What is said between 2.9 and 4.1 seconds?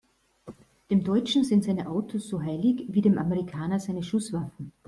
dem Amerikaner seine